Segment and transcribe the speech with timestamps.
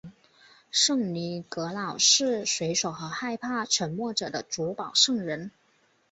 [0.71, 5.51] 圣尼各老是水手和害怕沉没者的主保圣人。